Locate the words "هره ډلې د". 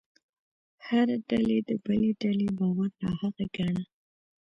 0.87-1.71